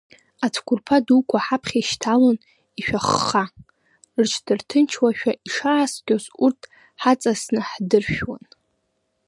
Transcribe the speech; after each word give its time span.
Ацәқәырԥа 0.45 0.97
дуқәа 1.05 1.37
ҳаԥхьа 1.45 1.77
ишьҭалон 1.81 2.37
ишәахха, 2.79 3.43
рыҽдырҭынчуашәа 4.19 5.31
ишааскьоз 5.47 6.25
урҭ 6.43 6.61
ҳаҵасны 7.01 7.59
ҳдыршәуан. 7.69 8.45